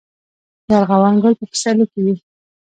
[0.67, 2.15] د ارغوان ګل په پسرلي کې وي